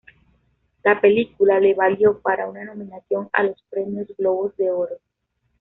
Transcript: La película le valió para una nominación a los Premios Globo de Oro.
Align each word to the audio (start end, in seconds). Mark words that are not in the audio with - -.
La 0.83 0.99
película 0.99 1.59
le 1.59 1.75
valió 1.75 2.17
para 2.21 2.49
una 2.49 2.63
nominación 2.65 3.29
a 3.33 3.43
los 3.43 3.61
Premios 3.69 4.07
Globo 4.17 4.51
de 4.57 4.71
Oro. 4.71 4.95